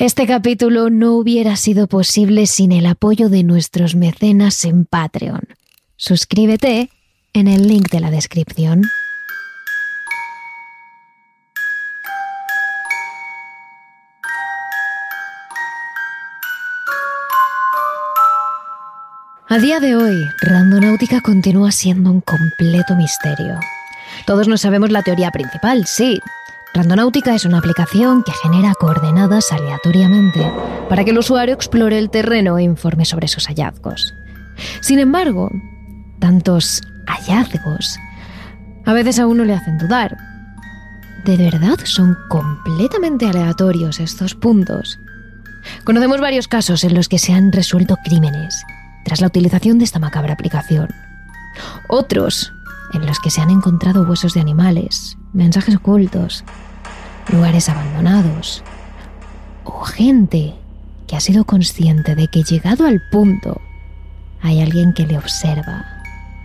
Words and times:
Este 0.00 0.26
capítulo 0.26 0.88
no 0.88 1.12
hubiera 1.12 1.56
sido 1.56 1.86
posible 1.86 2.46
sin 2.46 2.72
el 2.72 2.86
apoyo 2.86 3.28
de 3.28 3.42
nuestros 3.42 3.94
mecenas 3.94 4.64
en 4.64 4.86
Patreon. 4.86 5.42
Suscríbete 5.96 6.88
en 7.34 7.48
el 7.48 7.68
link 7.68 7.90
de 7.90 8.00
la 8.00 8.10
descripción. 8.10 8.82
A 19.50 19.58
día 19.58 19.80
de 19.80 19.96
hoy, 19.96 20.16
Randonáutica 20.40 21.20
continúa 21.20 21.72
siendo 21.72 22.10
un 22.10 22.22
completo 22.22 22.96
misterio. 22.96 23.60
Todos 24.24 24.48
no 24.48 24.56
sabemos 24.56 24.90
la 24.90 25.02
teoría 25.02 25.30
principal, 25.30 25.84
sí. 25.86 26.18
Randonáutica 26.72 27.34
es 27.34 27.44
una 27.44 27.58
aplicación 27.58 28.22
que 28.22 28.32
genera 28.42 28.74
coordenadas 28.74 29.50
aleatoriamente 29.52 30.50
para 30.88 31.04
que 31.04 31.10
el 31.10 31.18
usuario 31.18 31.54
explore 31.54 31.98
el 31.98 32.10
terreno 32.10 32.58
e 32.58 32.62
informe 32.62 33.04
sobre 33.04 33.26
sus 33.26 33.46
hallazgos. 33.46 34.14
Sin 34.80 35.00
embargo, 35.00 35.50
tantos 36.20 36.80
hallazgos 37.06 37.98
a 38.86 38.92
veces 38.92 39.18
a 39.18 39.26
uno 39.26 39.44
le 39.44 39.54
hacen 39.54 39.78
dudar. 39.78 40.16
¿De 41.24 41.36
verdad 41.36 41.78
son 41.84 42.16
completamente 42.28 43.26
aleatorios 43.26 44.00
estos 44.00 44.34
puntos? 44.34 44.98
Conocemos 45.84 46.20
varios 46.20 46.48
casos 46.48 46.84
en 46.84 46.94
los 46.94 47.08
que 47.08 47.18
se 47.18 47.32
han 47.32 47.52
resuelto 47.52 47.96
crímenes 48.04 48.64
tras 49.04 49.20
la 49.20 49.26
utilización 49.26 49.78
de 49.78 49.84
esta 49.84 49.98
macabra 49.98 50.34
aplicación. 50.34 50.88
Otros 51.88 52.52
en 52.92 53.06
los 53.06 53.18
que 53.18 53.30
se 53.30 53.40
han 53.40 53.50
encontrado 53.50 54.02
huesos 54.02 54.34
de 54.34 54.40
animales, 54.40 55.16
mensajes 55.32 55.76
ocultos, 55.76 56.44
lugares 57.32 57.68
abandonados 57.68 58.62
o 59.64 59.84
gente 59.84 60.54
que 61.06 61.16
ha 61.16 61.20
sido 61.20 61.44
consciente 61.44 62.14
de 62.14 62.28
que 62.28 62.42
llegado 62.42 62.86
al 62.86 63.00
punto 63.10 63.60
hay 64.42 64.60
alguien 64.60 64.92
que 64.94 65.06
le 65.06 65.18
observa, 65.18 65.84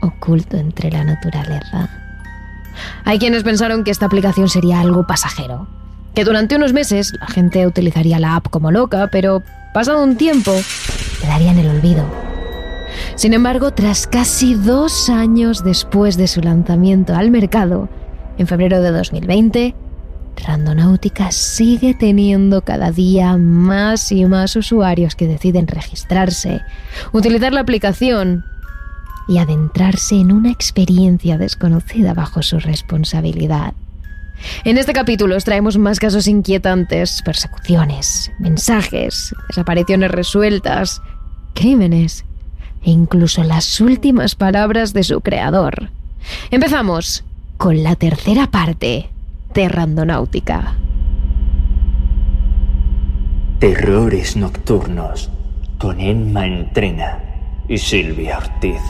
oculto 0.02 0.58
entre 0.58 0.92
la 0.92 1.04
naturaleza. 1.04 1.90
Hay 3.06 3.20
quienes 3.20 3.44
pensaron 3.44 3.84
que 3.84 3.92
esta 3.92 4.06
aplicación 4.06 4.50
sería 4.50 4.82
algo 4.82 5.08
pasajero, 5.08 5.68
que 6.14 6.26
durante 6.26 6.56
unos 6.56 6.74
meses 6.74 7.14
la 7.20 7.28
gente 7.28 7.66
utilizaría 7.66 8.20
la 8.20 8.36
app 8.36 8.50
como 8.50 8.72
loca, 8.72 9.10
pero 9.12 9.44
pasado 9.74 10.04
un 10.04 10.18
tiempo 10.18 10.52
quedaría 11.22 11.52
en 11.52 11.60
el 11.60 11.70
olvido. 11.70 12.06
Sin 13.16 13.34
embargo, 13.34 13.72
tras 13.72 14.08
casi 14.08 14.56
dos 14.56 15.10
años 15.10 15.64
después 15.64 16.18
de 16.18 16.28
su 16.28 16.42
lanzamiento 16.42 17.16
al 17.16 17.32
mercado, 17.32 17.90
en 18.38 18.48
febrero 18.48 18.82
de 18.82 18.92
2020, 18.92 19.76
Randonáutica 20.36 21.32
sigue 21.32 21.94
teniendo 21.94 22.62
cada 22.62 22.92
día 22.92 23.38
más 23.38 24.12
y 24.12 24.26
más 24.26 24.56
usuarios 24.56 25.16
que 25.16 25.28
deciden 25.28 25.68
registrarse, 25.68 26.62
utilizar 27.14 27.54
la 27.54 27.62
aplicación 27.62 28.44
y 29.28 29.38
adentrarse 29.38 30.16
en 30.16 30.32
una 30.32 30.52
experiencia 30.52 31.38
desconocida 31.38 32.14
bajo 32.14 32.44
su 32.44 32.60
responsabilidad. 32.60 33.74
En 34.66 34.78
este 34.78 34.94
capítulo 34.94 35.36
os 35.38 35.46
traemos 35.46 35.78
más 35.78 36.00
casos 36.00 36.28
inquietantes, 36.28 37.22
persecuciones, 37.24 38.32
mensajes, 38.40 39.34
desapariciones 39.48 40.12
resueltas, 40.12 41.02
crímenes 41.54 42.26
e 42.84 42.92
incluso 42.92 43.44
las 43.44 43.80
últimas 43.80 44.36
palabras 44.36 44.94
de 44.94 45.04
su 45.04 45.22
creador. 45.22 45.90
Empezamos 46.52 47.24
con 47.58 47.84
la 47.84 47.96
tercera 47.96 48.48
parte 48.48 49.10
de 49.54 49.70
Randonáutica. 49.70 50.76
Terrores 53.60 54.36
Nocturnos 54.36 55.30
con 55.78 56.00
Emma 56.00 56.46
Entrena 56.46 57.20
y 57.68 57.78
Silvia 57.78 58.38
Ortiz. 58.38 58.82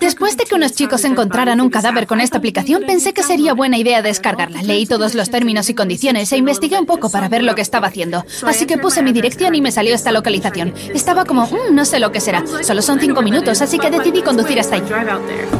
Después 0.00 0.36
de 0.36 0.44
que 0.44 0.54
unos 0.54 0.72
chicos 0.72 1.04
encontraran 1.04 1.60
un 1.60 1.68
cadáver 1.68 2.06
con 2.06 2.20
esta 2.20 2.38
aplicación, 2.38 2.84
pensé 2.86 3.12
que 3.12 3.22
sería 3.22 3.52
buena 3.54 3.76
idea 3.76 4.02
descargarla. 4.02 4.62
Leí 4.62 4.86
todos 4.86 5.14
los 5.14 5.30
términos 5.30 5.68
y 5.68 5.74
condiciones 5.74 6.32
e 6.32 6.36
investigué 6.36 6.78
un 6.78 6.86
poco 6.86 7.10
para 7.10 7.28
ver 7.28 7.42
lo 7.42 7.54
que 7.54 7.62
estaba 7.62 7.88
haciendo. 7.88 8.24
Así 8.46 8.66
que 8.66 8.78
puse 8.78 9.02
mi 9.02 9.12
dirección 9.12 9.54
y 9.54 9.60
me 9.60 9.70
salió 9.70 9.94
esta 9.94 10.12
localización. 10.12 10.72
Estaba 10.94 11.24
como, 11.24 11.46
"Mm, 11.46 11.74
no 11.74 11.84
sé 11.84 11.98
lo 11.98 12.12
que 12.12 12.20
será. 12.20 12.44
Solo 12.62 12.82
son 12.82 12.98
cinco 13.00 13.22
minutos, 13.22 13.60
así 13.60 13.78
que 13.78 13.90
decidí 13.90 14.22
conducir 14.22 14.58
hasta 14.58 14.76
allí. 14.76 14.86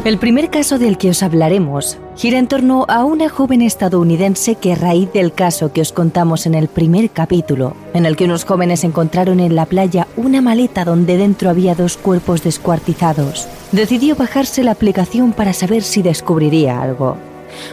El 0.04 0.18
primer 0.18 0.50
caso 0.50 0.78
del 0.78 0.96
que 0.96 1.10
os 1.10 1.22
hablaremos 1.22 1.98
gira 2.16 2.38
en 2.38 2.48
torno 2.48 2.86
a 2.88 3.04
una 3.04 3.28
joven 3.28 3.62
estadounidense 3.62 4.54
que 4.56 4.72
a 4.72 4.76
raíz 4.76 5.12
del 5.12 5.32
caso 5.32 5.72
que 5.72 5.80
os 5.80 5.92
contamos 5.92 6.46
en 6.46 6.54
el 6.54 6.68
primer 6.68 7.10
capítulo, 7.10 7.76
en 7.94 8.06
el 8.06 8.16
que 8.16 8.24
unos 8.24 8.44
jóvenes 8.44 8.84
encontraron 8.84 9.40
en 9.40 9.54
la 9.54 9.66
playa 9.66 10.06
una 10.16 10.40
maleta 10.40 10.84
donde 10.84 11.16
dentro 11.16 11.50
había 11.50 11.74
dos 11.74 11.96
cuerpos 11.96 12.42
descuartizados, 12.42 13.46
decidió 13.72 14.16
bajarse 14.16 14.62
la 14.62 14.72
aplicación 14.72 15.32
para 15.32 15.52
saber 15.52 15.82
si 15.82 16.02
descubriría 16.02 16.80
algo. 16.80 17.16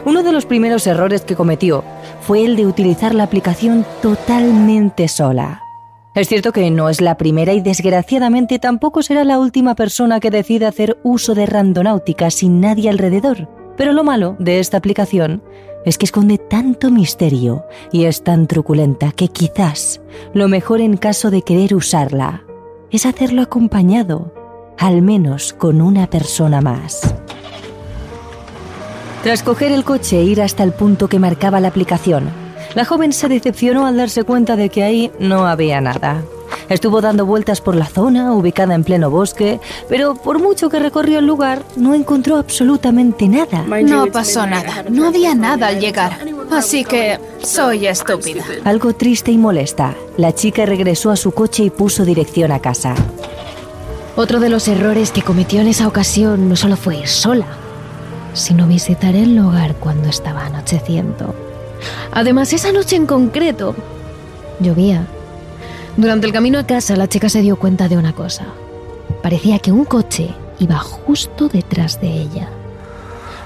Uno 0.06 0.23
de 0.23 0.31
los 0.31 0.45
primeros 0.45 0.88
errores 0.88 1.22
que 1.22 1.35
cometió 1.35 1.83
fue 2.22 2.45
el 2.45 2.56
de 2.56 2.66
utilizar 2.66 3.13
la 3.13 3.23
aplicación 3.23 3.85
totalmente 4.01 5.07
sola. 5.07 5.61
Es 6.16 6.29
cierto 6.29 6.53
que 6.53 6.72
no 6.72 6.89
es 6.89 7.01
la 7.01 7.17
primera 7.17 7.53
y 7.53 7.59
desgraciadamente 7.59 8.57
tampoco 8.57 9.03
será 9.03 9.25
la 9.25 9.38
última 9.38 9.75
persona 9.75 10.22
que 10.22 10.31
decida 10.31 10.69
hacer 10.69 10.97
uso 11.03 11.35
de 11.35 11.45
randonáutica 11.45 12.31
sin 12.31 12.62
nadie 12.62 12.89
alrededor. 12.89 13.50
Pero 13.75 13.91
lo 13.91 14.06
malo 14.06 14.38
de 14.39 14.59
esta 14.59 14.77
aplicación 14.77 15.44
es 15.83 15.97
que 15.97 16.06
esconde 16.06 16.38
tanto 16.38 16.89
misterio 16.89 17.66
y 17.91 18.06
es 18.06 18.23
tan 18.23 18.47
truculenta 18.47 19.12
que 19.12 19.27
quizás 19.27 20.01
lo 20.33 20.47
mejor 20.47 20.79
en 20.79 20.95
caso 20.95 21.31
de 21.31 21.41
querer 21.41 21.75
usarla 21.75 22.44
es 22.91 23.06
hacerlo 23.06 23.41
acompañado, 23.41 24.33
al 24.78 25.02
menos 25.02 25.53
con 25.53 25.81
una 25.81 26.08
persona 26.08 26.62
más. 26.62 27.13
Tras 29.24 29.41
coger 29.41 29.72
el 29.72 29.84
coche 29.84 30.19
e 30.19 30.24
ir 30.24 30.41
hasta 30.41 30.63
el 30.63 30.72
punto 30.72 31.08
que 31.08 31.19
marcaba 31.19 31.59
la 31.59 31.69
aplicación, 31.69 32.30
la 32.75 32.86
joven 32.86 33.13
se 33.13 33.28
decepcionó 33.28 33.86
al 33.86 33.97
darse 33.97 34.24
cuenta 34.24 34.56
de 34.56 34.69
que 34.69 34.84
ahí 34.84 35.12
no 35.19 35.47
había 35.47 35.81
nada. 35.81 36.24
Estuvo 36.69 37.00
dando 37.02 37.25
vueltas 37.25 37.62
por 37.62 37.75
la 37.75 37.86
zona, 37.86 38.34
ubicada 38.34 38.74
en 38.75 38.84
pleno 38.84 39.09
bosque, 39.09 39.59
pero 39.88 40.16
por 40.16 40.40
mucho 40.40 40.69
que 40.69 40.80
recorrió 40.80 41.19
el 41.19 41.25
lugar, 41.25 41.63
no 41.75 41.94
encontró 41.94 42.38
absolutamente 42.38 43.28
nada. 43.28 43.63
No 43.84 44.07
pasó 44.07 44.46
nada. 44.47 44.84
No 44.90 45.07
había 45.07 45.36
nada 45.36 45.68
al 45.68 45.80
llegar. 45.80 46.19
Así 46.52 46.84
que 46.84 47.19
soy 47.42 47.88
estúpida. 47.88 48.44
Algo 48.63 48.94
triste 48.94 49.31
y 49.31 49.38
molesta, 49.38 49.96
la 50.18 50.34
chica 50.34 50.66
regresó 50.66 51.12
a 51.12 51.16
su 51.16 51.31
coche 51.31 51.63
y 51.63 51.69
puso 51.69 52.03
dirección 52.03 52.52
a 52.52 52.59
casa. 52.59 52.96
Otro 54.17 54.39
de 54.39 54.49
los 54.49 54.67
errores 54.69 55.11
que 55.11 55.21
cometió 55.21 55.59
en 55.59 55.67
esa 55.67 55.87
ocasión 55.87 56.47
no 56.47 56.55
solo 56.55 56.77
fue 56.77 56.95
ir 56.97 57.07
sola, 57.07 57.47
sino 58.33 58.65
visitar 58.65 59.13
el 59.13 59.35
lugar 59.35 59.75
cuando 59.75 60.07
estaba 60.07 60.45
anocheciendo. 60.45 61.35
Además, 62.13 62.53
esa 62.53 62.71
noche 62.71 62.95
en 62.95 63.07
concreto, 63.07 63.75
llovía. 64.61 65.05
Durante 65.97 66.27
el 66.27 66.33
camino 66.33 66.59
a 66.59 66.65
casa, 66.65 66.95
la 66.95 67.09
chica 67.09 67.27
se 67.27 67.41
dio 67.41 67.57
cuenta 67.57 67.89
de 67.89 67.97
una 67.97 68.13
cosa. 68.13 68.45
Parecía 69.21 69.59
que 69.59 69.73
un 69.73 69.83
coche 69.83 70.33
iba 70.59 70.77
justo 70.79 71.49
detrás 71.49 71.99
de 71.99 72.07
ella. 72.07 72.47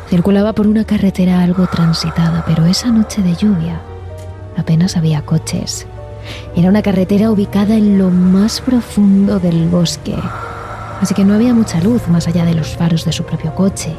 Circulaba 0.08 0.54
por 0.54 0.68
una 0.68 0.86
carretera 0.86 1.42
algo 1.42 1.66
transitada, 1.66 2.44
pero 2.46 2.68
esa 2.68 2.92
noche 2.92 3.24
de 3.24 3.34
lluvia 3.34 3.82
apenas 4.56 4.98
había 4.98 5.24
coches. 5.24 5.88
Era 6.56 6.70
una 6.70 6.84
carretera 6.84 7.32
ubicada 7.32 7.76
en 7.76 7.98
lo 7.98 8.12
más 8.12 8.62
profundo 8.62 9.40
del 9.40 9.68
bosque, 9.68 10.16
así 11.02 11.14
que 11.14 11.26
no 11.26 11.34
había 11.34 11.54
mucha 11.54 11.82
luz 11.82 12.08
más 12.08 12.28
allá 12.28 12.46
de 12.46 12.56
los 12.56 12.76
faros 12.76 13.06
de 13.06 13.12
su 13.12 13.24
propio 13.24 13.54
coche 13.56 13.94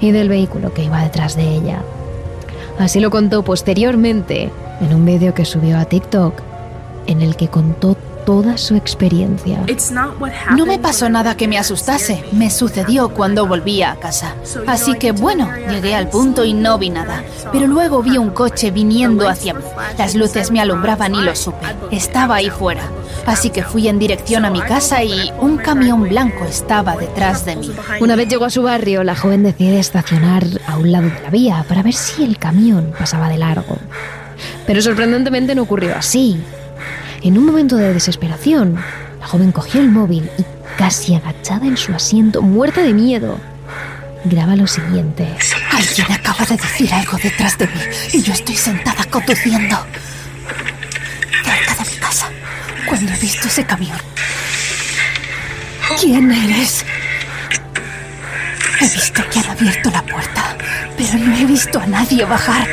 y 0.00 0.10
del 0.10 0.28
vehículo 0.28 0.72
que 0.72 0.84
iba 0.84 1.02
detrás 1.02 1.36
de 1.36 1.48
ella. 1.48 1.82
Así 2.78 3.00
lo 3.00 3.10
contó 3.10 3.42
posteriormente 3.42 4.50
en 4.80 4.94
un 4.94 5.04
vídeo 5.04 5.34
que 5.34 5.44
subió 5.44 5.78
a 5.78 5.84
TikTok, 5.84 6.34
en 7.06 7.22
el 7.22 7.36
que 7.36 7.48
contó 7.48 7.96
toda 8.24 8.56
su 8.58 8.74
experiencia. 8.76 9.64
No 10.56 10.66
me 10.66 10.78
pasó 10.78 11.08
nada 11.08 11.36
que 11.36 11.48
me 11.48 11.58
asustase. 11.58 12.24
Me 12.32 12.50
sucedió 12.50 13.08
cuando 13.10 13.46
volví 13.46 13.82
a 13.82 13.96
casa. 13.96 14.34
Así 14.66 14.94
que 14.94 15.12
bueno, 15.12 15.50
llegué 15.70 15.94
al 15.94 16.08
punto 16.08 16.44
y 16.44 16.52
no 16.52 16.78
vi 16.78 16.90
nada. 16.90 17.22
Pero 17.52 17.66
luego 17.66 18.02
vi 18.02 18.18
un 18.18 18.30
coche 18.30 18.70
viniendo 18.70 19.28
hacia 19.28 19.54
mí. 19.54 19.64
Las 19.98 20.14
luces 20.14 20.50
me 20.50 20.60
alumbraban 20.60 21.14
y 21.14 21.22
lo 21.22 21.34
supe. 21.36 21.66
Estaba 21.90 22.36
ahí 22.36 22.50
fuera. 22.50 22.82
Así 23.26 23.50
que 23.50 23.62
fui 23.62 23.88
en 23.88 23.98
dirección 23.98 24.44
a 24.44 24.50
mi 24.50 24.60
casa 24.60 25.02
y 25.02 25.32
un 25.40 25.56
camión 25.56 26.02
blanco 26.02 26.44
estaba 26.44 26.96
detrás 26.96 27.44
de 27.46 27.56
mí. 27.56 27.70
Una 28.00 28.16
vez 28.16 28.28
llegó 28.28 28.44
a 28.44 28.50
su 28.50 28.62
barrio, 28.62 29.02
la 29.02 29.16
joven 29.16 29.42
decide 29.42 29.78
estacionar 29.78 30.44
a 30.66 30.76
un 30.76 30.92
lado 30.92 31.08
de 31.08 31.20
la 31.22 31.30
vía 31.30 31.64
para 31.68 31.82
ver 31.82 31.94
si 31.94 32.24
el 32.24 32.38
camión 32.38 32.92
pasaba 32.98 33.28
de 33.28 33.38
largo. 33.38 33.78
Pero 34.66 34.82
sorprendentemente 34.82 35.54
no 35.54 35.62
ocurrió 35.62 35.94
así. 35.96 36.42
En 37.24 37.38
un 37.38 37.46
momento 37.46 37.76
de 37.76 37.94
desesperación, 37.94 38.76
la 39.18 39.26
joven 39.26 39.50
cogió 39.50 39.80
el 39.80 39.88
móvil 39.88 40.28
y, 40.36 40.44
casi 40.76 41.14
agachada 41.14 41.66
en 41.66 41.78
su 41.78 41.94
asiento, 41.94 42.42
muerta 42.42 42.82
de 42.82 42.92
miedo, 42.92 43.40
graba 44.26 44.54
lo 44.56 44.66
siguiente. 44.66 45.26
Alguien 45.72 46.12
acaba 46.12 46.44
de 46.44 46.58
decir 46.58 46.92
algo 46.92 47.16
detrás 47.16 47.56
de 47.56 47.66
mí 47.66 47.80
y 48.12 48.20
yo 48.20 48.34
estoy 48.34 48.56
sentada 48.56 49.06
conduciendo 49.06 49.74
cerca 51.42 51.82
de 51.82 51.90
mi 51.90 51.96
casa 51.96 52.28
cuando 52.86 53.10
he 53.10 53.18
visto 53.18 53.48
ese 53.48 53.64
camión. 53.64 53.96
¿Quién 55.98 56.30
eres? 56.30 56.84
He 58.82 58.84
visto 58.84 59.22
que 59.30 59.38
han 59.38 59.46
abierto 59.46 59.90
la 59.90 60.02
puerta, 60.02 60.58
pero 60.98 61.14
no 61.24 61.34
he 61.34 61.46
visto 61.46 61.80
a 61.80 61.86
nadie 61.86 62.26
bajar. 62.26 62.68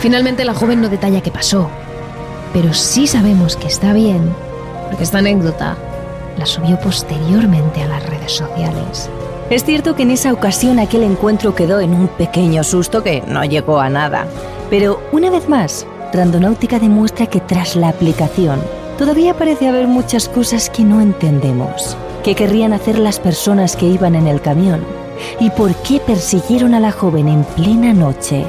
Finalmente 0.00 0.44
la 0.44 0.54
joven 0.54 0.80
no 0.80 0.88
detalla 0.88 1.20
qué 1.20 1.30
pasó, 1.30 1.70
pero 2.52 2.74
sí 2.74 3.06
sabemos 3.06 3.56
que 3.56 3.68
está 3.68 3.92
bien, 3.92 4.34
porque 4.88 5.04
esta 5.04 5.18
anécdota 5.18 5.76
la 6.36 6.46
subió 6.46 6.78
posteriormente 6.80 7.82
a 7.82 7.88
las 7.88 8.04
redes 8.06 8.32
sociales. 8.32 9.08
Es 9.50 9.64
cierto 9.64 9.96
que 9.96 10.04
en 10.04 10.12
esa 10.12 10.32
ocasión 10.32 10.78
aquel 10.78 11.02
encuentro 11.02 11.54
quedó 11.54 11.80
en 11.80 11.92
un 11.92 12.08
pequeño 12.08 12.62
susto 12.62 13.02
que 13.02 13.22
no 13.26 13.44
llegó 13.44 13.80
a 13.80 13.90
nada, 13.90 14.26
pero 14.68 15.00
una 15.12 15.30
vez 15.30 15.48
más, 15.48 15.86
Randonáutica 16.12 16.78
demuestra 16.78 17.26
que 17.26 17.40
tras 17.40 17.76
la 17.76 17.88
aplicación 17.88 18.60
todavía 18.98 19.34
parece 19.34 19.68
haber 19.68 19.86
muchas 19.86 20.28
cosas 20.28 20.70
que 20.70 20.84
no 20.84 21.00
entendemos. 21.00 21.96
¿Qué 22.22 22.34
querrían 22.34 22.72
hacer 22.72 22.98
las 22.98 23.18
personas 23.18 23.76
que 23.76 23.86
iban 23.86 24.14
en 24.14 24.26
el 24.26 24.40
camión? 24.40 24.84
¿Y 25.40 25.50
por 25.50 25.74
qué 25.76 26.00
persiguieron 26.00 26.74
a 26.74 26.80
la 26.80 26.92
joven 26.92 27.28
en 27.28 27.44
plena 27.44 27.92
noche? 27.92 28.46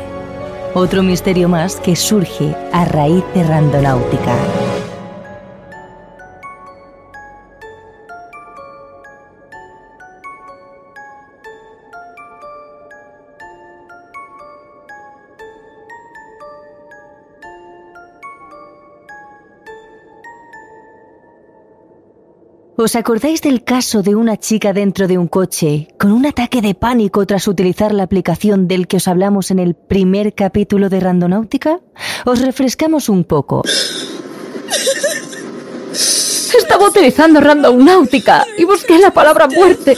Otro 0.74 1.04
misterio 1.04 1.50
más 1.50 1.76
que 1.76 1.98
surge 1.98 2.56
a 2.72 2.86
raíz 2.86 3.26
de 3.34 3.44
Randonáutica. 3.44 4.34
¿Os 22.92 22.98
acordáis 22.98 23.42
del 23.42 23.64
caso 23.64 24.02
de 24.04 24.16
una 24.16 24.36
chica 24.36 24.74
dentro 24.74 25.08
de 25.08 25.18
un 25.18 25.30
coche 25.30 25.88
con 25.98 26.12
un 26.12 26.26
ataque 26.26 26.62
de 26.62 26.76
pánico 26.76 27.26
tras 27.26 27.48
utilizar 27.48 27.94
la 27.94 28.04
aplicación 28.04 28.68
del 28.68 28.86
que 28.90 28.98
os 28.98 29.08
hablamos 29.08 29.50
en 29.50 29.60
el 29.60 29.76
primer 29.76 30.36
capítulo 30.36 30.90
de 30.90 31.00
Randonáutica? 31.00 31.80
Os 32.26 32.42
refrescamos 32.42 33.08
un 33.08 33.24
poco. 33.24 33.64
Estaba 36.58 36.86
utilizando 36.86 37.40
Randonáutica 37.40 38.46
y 38.58 38.66
busqué 38.66 39.00
la 39.00 39.12
palabra 39.12 39.48
muerte. 39.48 39.96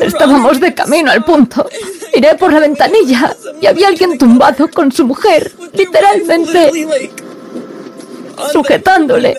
Estábamos 0.00 0.58
de 0.60 0.72
camino 0.72 1.10
al 1.10 1.22
punto. 1.26 1.68
Miré 2.14 2.36
por 2.36 2.54
la 2.54 2.60
ventanilla 2.60 3.36
y 3.60 3.66
había 3.66 3.88
alguien 3.88 4.16
tumbado 4.16 4.70
con 4.70 4.92
su 4.92 5.06
mujer, 5.06 5.52
literalmente 5.74 6.70
sujetándole. 8.50 9.36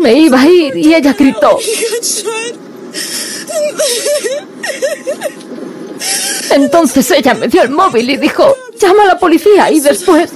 Me 0.00 0.14
iba 0.14 0.40
a 0.40 0.48
ir 0.48 0.76
y 0.76 0.94
ella 0.94 1.12
gritó. 1.12 1.58
Entonces 6.50 7.10
ella 7.10 7.34
me 7.34 7.48
dio 7.48 7.62
el 7.62 7.70
móvil 7.70 8.10
y 8.10 8.16
dijo, 8.16 8.56
llama 8.78 9.04
a 9.04 9.06
la 9.06 9.18
policía 9.18 9.70
y 9.70 9.80
después 9.80 10.30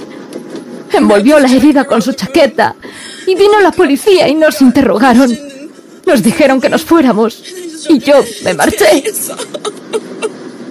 envolvió 0.93 1.39
la 1.39 1.51
herida 1.51 1.85
con 1.85 2.01
su 2.01 2.13
chaqueta 2.13 2.75
y 3.27 3.35
vino 3.35 3.59
la 3.59 3.71
policía 3.71 4.27
y 4.27 4.35
nos 4.35 4.61
interrogaron. 4.61 5.37
Nos 6.05 6.21
dijeron 6.21 6.61
que 6.61 6.69
nos 6.69 6.83
fuéramos 6.83 7.43
y 7.89 7.99
yo 7.99 8.23
me 8.43 8.53
marché. 8.53 9.03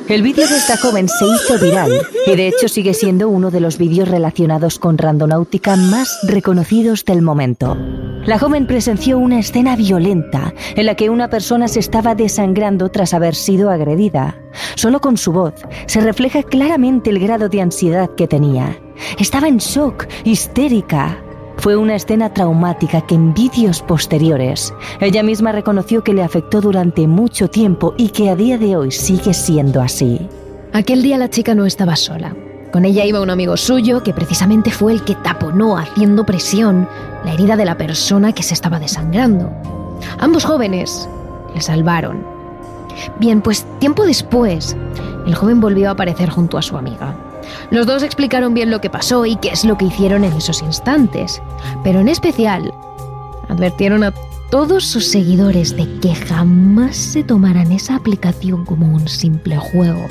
El 0.08 0.22
vídeo 0.22 0.46
de 0.46 0.56
esta 0.56 0.76
joven 0.76 1.08
se 1.08 1.24
hizo 1.24 1.58
viral 1.58 1.90
y 2.26 2.36
de 2.36 2.48
hecho 2.48 2.68
sigue 2.68 2.92
siendo 2.92 3.30
uno 3.30 3.50
de 3.50 3.60
los 3.60 3.78
vídeos 3.78 4.06
relacionados 4.06 4.78
con 4.78 4.98
randonáutica 4.98 5.76
más 5.76 6.18
reconocidos 6.24 7.06
del 7.06 7.22
momento. 7.22 7.74
La 8.26 8.38
joven 8.38 8.66
presenció 8.66 9.18
una 9.18 9.38
escena 9.38 9.76
violenta 9.76 10.52
en 10.76 10.84
la 10.84 10.94
que 10.94 11.08
una 11.08 11.30
persona 11.30 11.68
se 11.68 11.80
estaba 11.80 12.14
desangrando 12.14 12.90
tras 12.90 13.14
haber 13.14 13.34
sido 13.34 13.70
agredida. 13.70 14.38
Solo 14.74 15.00
con 15.00 15.16
su 15.16 15.32
voz 15.32 15.54
se 15.86 16.02
refleja 16.02 16.42
claramente 16.42 17.08
el 17.08 17.18
grado 17.18 17.48
de 17.48 17.62
ansiedad 17.62 18.10
que 18.14 18.28
tenía. 18.28 18.78
Estaba 19.18 19.48
en 19.48 19.56
shock, 19.56 20.06
histérica. 20.24 21.18
Fue 21.64 21.76
una 21.76 21.94
escena 21.94 22.28
traumática 22.28 23.00
que 23.00 23.14
en 23.14 23.32
vídeos 23.32 23.80
posteriores 23.80 24.74
ella 25.00 25.22
misma 25.22 25.50
reconoció 25.50 26.04
que 26.04 26.12
le 26.12 26.22
afectó 26.22 26.60
durante 26.60 27.06
mucho 27.06 27.48
tiempo 27.48 27.94
y 27.96 28.10
que 28.10 28.28
a 28.28 28.36
día 28.36 28.58
de 28.58 28.76
hoy 28.76 28.90
sigue 28.90 29.32
siendo 29.32 29.80
así. 29.80 30.28
Aquel 30.74 31.02
día 31.02 31.16
la 31.16 31.30
chica 31.30 31.54
no 31.54 31.64
estaba 31.64 31.96
sola. 31.96 32.36
Con 32.70 32.84
ella 32.84 33.06
iba 33.06 33.22
un 33.22 33.30
amigo 33.30 33.56
suyo 33.56 34.02
que 34.02 34.12
precisamente 34.12 34.70
fue 34.70 34.92
el 34.92 35.04
que 35.04 35.14
taponó 35.14 35.78
haciendo 35.78 36.26
presión 36.26 36.86
la 37.24 37.32
herida 37.32 37.56
de 37.56 37.64
la 37.64 37.78
persona 37.78 38.34
que 38.34 38.42
se 38.42 38.52
estaba 38.52 38.78
desangrando. 38.78 39.50
Ambos 40.18 40.44
jóvenes 40.44 41.08
le 41.54 41.62
salvaron. 41.62 42.26
Bien, 43.18 43.40
pues 43.40 43.64
tiempo 43.78 44.04
después, 44.04 44.76
el 45.26 45.34
joven 45.34 45.62
volvió 45.62 45.88
a 45.88 45.92
aparecer 45.92 46.28
junto 46.28 46.58
a 46.58 46.62
su 46.62 46.76
amiga. 46.76 47.16
Los 47.70 47.86
dos 47.86 48.02
explicaron 48.02 48.54
bien 48.54 48.70
lo 48.70 48.80
que 48.80 48.90
pasó 48.90 49.26
y 49.26 49.36
qué 49.36 49.48
es 49.48 49.64
lo 49.64 49.76
que 49.78 49.86
hicieron 49.86 50.24
en 50.24 50.32
esos 50.32 50.62
instantes, 50.62 51.40
pero 51.82 52.00
en 52.00 52.08
especial 52.08 52.72
advirtieron 53.48 54.04
a 54.04 54.14
todos 54.50 54.84
sus 54.84 55.06
seguidores 55.06 55.76
de 55.76 55.98
que 56.00 56.14
jamás 56.14 56.96
se 56.96 57.24
tomaran 57.24 57.72
esa 57.72 57.96
aplicación 57.96 58.64
como 58.64 58.86
un 58.94 59.08
simple 59.08 59.56
juego. 59.56 60.06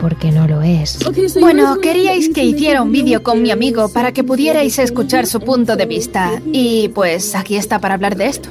Porque 0.00 0.32
no 0.32 0.48
lo 0.48 0.62
es. 0.62 0.98
Bueno, 1.38 1.76
queríais 1.82 2.30
que 2.30 2.42
hiciera 2.42 2.80
un 2.80 2.90
vídeo 2.90 3.22
con 3.22 3.42
mi 3.42 3.50
amigo 3.50 3.90
para 3.90 4.12
que 4.12 4.24
pudierais 4.24 4.78
escuchar 4.78 5.26
su 5.26 5.40
punto 5.40 5.76
de 5.76 5.84
vista. 5.84 6.40
Y 6.50 6.88
pues 6.94 7.34
aquí 7.34 7.56
está 7.56 7.78
para 7.78 7.94
hablar 7.94 8.16
de 8.16 8.28
esto. 8.28 8.48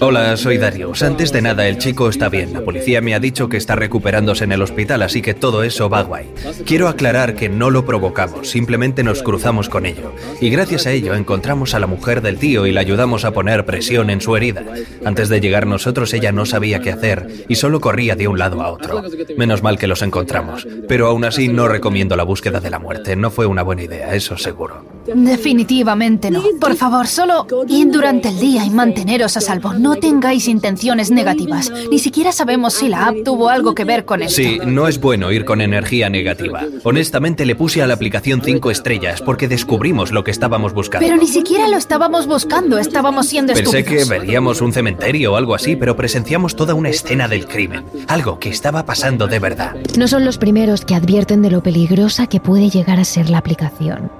Hola, 0.00 0.36
soy 0.36 0.58
Darius. 0.58 1.02
Antes 1.02 1.32
de 1.32 1.42
nada, 1.42 1.66
el 1.66 1.78
chico 1.78 2.08
está 2.08 2.28
bien. 2.28 2.52
La 2.52 2.60
policía 2.60 3.00
me 3.00 3.14
ha 3.14 3.20
dicho 3.20 3.48
que 3.48 3.56
está 3.56 3.74
recuperándose 3.74 4.44
en 4.44 4.52
el 4.52 4.62
hospital, 4.62 5.02
así 5.02 5.22
que 5.22 5.34
todo 5.34 5.64
eso 5.64 5.88
va 5.88 6.02
guay. 6.02 6.30
Quiero 6.64 6.88
aclarar 6.88 7.34
que 7.34 7.48
no 7.48 7.68
lo 7.68 7.84
provocamos, 7.84 8.48
simplemente 8.48 9.02
nos 9.02 9.22
cruzamos 9.22 9.68
con 9.68 9.84
ello. 9.84 10.12
Y 10.40 10.50
gracias 10.50 10.86
a 10.86 10.92
ello 10.92 11.14
encontramos 11.14 11.74
a 11.74 11.80
la 11.80 11.88
mujer 11.88 12.22
del 12.22 12.38
tío 12.38 12.66
y 12.66 12.72
la 12.72 12.80
ayudamos 12.80 13.24
a 13.24 13.32
poner 13.32 13.66
presión 13.66 14.08
en 14.10 14.20
su 14.20 14.36
herida. 14.36 14.62
Antes 15.04 15.28
de 15.28 15.40
llegar 15.40 15.66
nosotros, 15.66 16.12
ella 16.14 16.30
no 16.30 16.46
sabía 16.46 16.80
qué 16.80 16.92
hacer 16.92 17.44
y 17.48 17.56
solo 17.56 17.80
corría 17.80 18.14
de 18.14 18.28
un 18.28 18.38
lado 18.38 18.62
a 18.62 18.70
otro. 18.70 19.02
Menos 19.36 19.62
mal 19.62 19.78
que 19.78 19.88
los 19.88 20.02
encontramos. 20.02 20.66
Pero 20.86 21.08
aún 21.08 21.24
así 21.24 21.48
no 21.48 21.66
recomiendo 21.66 22.16
la 22.16 22.24
búsqueda 22.24 22.60
de 22.60 22.70
la 22.70 22.78
muerte. 22.78 23.16
No 23.16 23.30
fue 23.30 23.46
una 23.46 23.62
buena 23.62 23.82
idea, 23.82 24.14
eso 24.14 24.38
seguro. 24.38 24.84
Definitivamente 25.06 26.30
no. 26.30 26.42
Por 26.60 26.76
favor, 26.76 27.06
solo 27.08 27.46
id 27.68 27.88
durante 27.88 28.28
el 28.28 28.38
día 28.38 28.64
y 28.64 28.70
manteneros 28.70 29.36
a 29.36 29.40
salvo. 29.40 29.71
No 29.78 29.96
tengáis 29.96 30.48
intenciones 30.48 31.10
negativas. 31.10 31.72
Ni 31.90 31.98
siquiera 31.98 32.32
sabemos 32.32 32.74
si 32.74 32.88
la 32.88 33.08
app 33.08 33.16
tuvo 33.24 33.48
algo 33.48 33.74
que 33.74 33.84
ver 33.84 34.04
con 34.04 34.22
esto. 34.22 34.36
Sí, 34.36 34.58
no 34.64 34.88
es 34.88 35.00
bueno 35.00 35.32
ir 35.32 35.44
con 35.44 35.60
energía 35.60 36.10
negativa. 36.10 36.64
Honestamente 36.84 37.46
le 37.46 37.54
puse 37.54 37.82
a 37.82 37.86
la 37.86 37.94
aplicación 37.94 38.42
5 38.42 38.70
estrellas 38.70 39.22
porque 39.22 39.48
descubrimos 39.48 40.12
lo 40.12 40.24
que 40.24 40.30
estábamos 40.30 40.72
buscando. 40.72 41.06
Pero 41.06 41.20
ni 41.20 41.28
siquiera 41.28 41.68
lo 41.68 41.76
estábamos 41.76 42.26
buscando, 42.26 42.78
estábamos 42.78 43.26
siendo 43.26 43.54
Pensé 43.54 43.84
que 43.84 44.04
veríamos 44.04 44.60
un 44.60 44.72
cementerio 44.72 45.32
o 45.32 45.36
algo 45.36 45.54
así, 45.54 45.76
pero 45.76 45.96
presenciamos 45.96 46.56
toda 46.56 46.74
una 46.74 46.88
escena 46.88 47.28
del 47.28 47.46
crimen. 47.46 47.84
Algo 48.08 48.38
que 48.38 48.48
estaba 48.48 48.84
pasando 48.84 49.26
de 49.26 49.38
verdad. 49.38 49.76
No 49.96 50.08
son 50.08 50.24
los 50.24 50.38
primeros 50.38 50.84
que 50.84 50.94
advierten 50.94 51.42
de 51.42 51.50
lo 51.50 51.62
peligrosa 51.62 52.26
que 52.26 52.40
puede 52.40 52.70
llegar 52.70 52.98
a 52.98 53.04
ser 53.04 53.30
la 53.30 53.38
aplicación. 53.38 54.10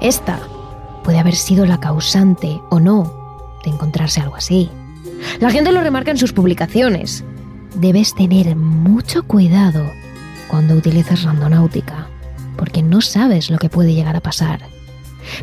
Esta 0.00 0.40
puede 1.02 1.18
haber 1.18 1.36
sido 1.36 1.66
la 1.66 1.80
causante 1.80 2.60
o 2.70 2.80
no 2.80 3.23
de 3.64 3.70
encontrarse 3.70 4.20
algo 4.20 4.36
así. 4.36 4.70
La 5.40 5.50
gente 5.50 5.72
lo 5.72 5.80
remarca 5.80 6.10
en 6.10 6.18
sus 6.18 6.32
publicaciones. 6.32 7.24
Debes 7.76 8.14
tener 8.14 8.54
mucho 8.56 9.24
cuidado 9.24 9.84
cuando 10.48 10.74
utilizas 10.74 11.24
randonáutica, 11.24 12.08
porque 12.56 12.82
no 12.82 13.00
sabes 13.00 13.50
lo 13.50 13.58
que 13.58 13.68
puede 13.68 13.94
llegar 13.94 14.16
a 14.16 14.20
pasar. 14.20 14.60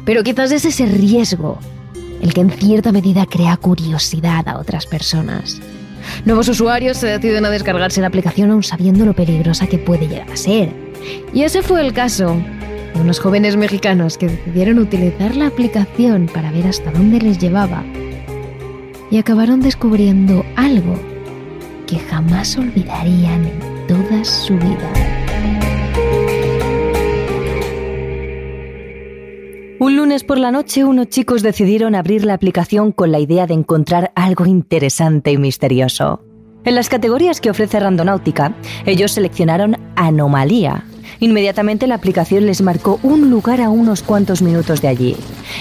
Pero 0.06 0.24
quizás 0.24 0.52
es 0.52 0.66
ese 0.66 0.86
riesgo 0.86 1.60
el 2.22 2.34
que 2.34 2.42
en 2.42 2.52
cierta 2.52 2.92
medida 2.92 3.26
crea 3.26 3.58
curiosidad 3.58 4.48
a 4.48 4.58
otras 4.60 4.86
personas. 4.86 5.60
Nuevos 6.26 6.48
usuarios 6.48 6.98
se 6.98 7.08
deciden 7.08 7.46
a 7.46 7.50
descargarse 7.50 8.02
la 8.02 8.08
aplicación 8.08 8.52
aún 8.52 8.64
sabiendo 8.64 9.06
lo 9.06 9.14
peligrosa 9.14 9.68
que 9.68 9.78
puede 9.78 10.08
llegar 10.08 10.32
a 10.32 10.38
ser. 10.38 10.72
Y 11.34 11.44
ese 11.44 11.62
fue 11.62 11.82
el 11.82 11.94
caso 11.94 12.38
unos 13.02 13.20
jóvenes 13.20 13.58
mexicanos 13.58 14.18
que 14.18 14.28
decidieron 14.28 14.80
utilizar 14.80 15.36
la 15.36 15.48
aplicación 15.48 16.28
para 16.32 16.52
ver 16.52 16.68
hasta 16.68 16.92
dónde 16.92 17.20
les 17.20 17.40
llevaba 17.40 17.84
y 19.10 19.18
acabaron 19.18 19.60
descubriendo 19.60 20.46
algo 20.56 20.96
que 21.88 22.00
jamás 22.00 22.58
olvidarían 22.58 23.46
en 23.46 23.88
toda 23.88 24.24
su 24.24 24.54
vida. 24.54 24.94
Un 29.80 29.98
lunes 29.98 30.24
por 30.24 30.38
la 30.38 30.52
noche 30.52 30.86
unos 30.86 31.10
chicos 31.10 31.42
decidieron 31.42 31.96
abrir 31.96 32.24
la 32.24 32.36
aplicación 32.36 32.92
con 32.92 33.12
la 33.12 33.20
idea 33.20 33.48
de 33.48 33.56
encontrar 33.56 34.12
algo 34.16 34.46
interesante 34.46 35.32
y 35.32 35.38
misterioso. 35.38 36.22
En 36.64 36.76
las 36.76 36.88
categorías 36.88 37.42
que 37.42 37.50
ofrece 37.50 37.80
Randonáutica, 37.80 38.54
ellos 38.86 39.14
seleccionaron 39.14 39.78
Anomalía. 39.96 40.86
Inmediatamente 41.22 41.86
la 41.86 41.94
aplicación 41.94 42.48
les 42.48 42.64
marcó 42.64 43.00
un 43.04 43.30
lugar 43.30 43.62
a 43.62 43.70
unos 43.70 44.02
cuantos 44.02 44.42
minutos 44.42 44.82
de 44.82 44.88
allí. 44.88 45.16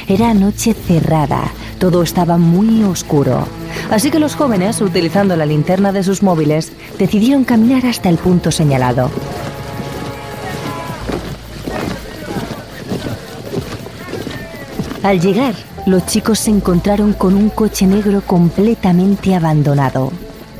Era 0.08 0.32
noche 0.32 0.72
cerrada, 0.72 1.52
todo 1.78 2.02
estaba 2.02 2.38
muy 2.38 2.82
oscuro. 2.82 3.46
Así 3.90 4.10
que 4.10 4.18
los 4.18 4.34
jóvenes, 4.36 4.80
utilizando 4.80 5.36
la 5.36 5.44
linterna 5.44 5.92
de 5.92 6.02
sus 6.02 6.22
móviles, 6.22 6.72
decidieron 6.98 7.44
caminar 7.44 7.84
hasta 7.84 8.08
el 8.08 8.16
punto 8.16 8.50
señalado. 8.50 9.10
Al 15.02 15.20
llegar, 15.20 15.54
los 15.84 16.06
chicos 16.06 16.38
se 16.38 16.50
encontraron 16.50 17.12
con 17.12 17.34
un 17.34 17.50
coche 17.50 17.86
negro 17.86 18.22
completamente 18.26 19.34
abandonado. 19.34 20.10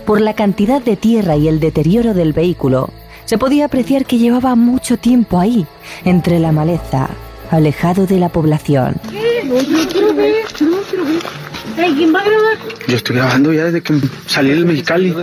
Por 0.05 0.21
la 0.21 0.35
cantidad 0.35 0.83
de 0.83 0.97
tierra 0.97 1.37
y 1.37 1.49
el 1.49 1.59
deterioro 1.59 2.13
del 2.13 2.35
vehículo, 2.35 2.91
se 3.31 3.39
podía 3.39 3.67
apreciar 3.67 4.07
que 4.07 4.19
llevaba 4.19 4.57
mucho 4.57 4.97
tiempo 4.97 5.39
ahí, 5.39 5.65
entre 6.05 6.41
la 6.41 6.51
maleza, 6.51 7.11
alejado 7.53 8.05
de 8.05 8.19
la 8.19 8.29
población. 8.29 8.97
Yo 12.89 12.97
estoy 12.97 13.17
grabando 13.17 13.53
ya 13.53 13.65
desde 13.65 13.83
que 13.83 13.95
salí 14.27 14.51
del 14.51 14.67
Mexicali. 14.67 15.15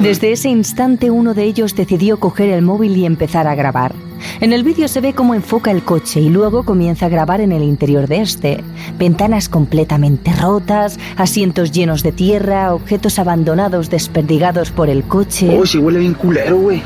Desde 0.00 0.32
ese 0.32 0.48
instante 0.48 1.10
uno 1.10 1.34
de 1.34 1.44
ellos 1.44 1.74
decidió 1.74 2.18
coger 2.18 2.50
el 2.50 2.62
móvil 2.62 2.96
y 2.96 3.06
empezar 3.06 3.46
a 3.46 3.54
grabar. 3.54 3.94
En 4.40 4.52
el 4.52 4.62
vídeo 4.62 4.88
se 4.88 5.00
ve 5.00 5.14
cómo 5.14 5.34
enfoca 5.34 5.70
el 5.70 5.82
coche 5.82 6.20
y 6.20 6.28
luego 6.28 6.64
comienza 6.64 7.06
a 7.06 7.08
grabar 7.08 7.40
en 7.40 7.52
el 7.52 7.62
interior 7.62 8.06
de 8.06 8.22
este. 8.22 8.64
Ventanas 8.98 9.48
completamente 9.48 10.32
rotas, 10.34 10.98
asientos 11.16 11.72
llenos 11.72 12.02
de 12.02 12.12
tierra, 12.12 12.74
objetos 12.74 13.18
abandonados 13.18 13.90
desperdigados 13.90 14.70
por 14.70 14.88
el 14.88 15.02
coche. 15.04 15.58
Uy, 15.58 15.66
sí 15.66 15.78
huele 15.78 15.98
bien 15.98 16.14
culero, 16.14 16.56
güey. 16.56 16.82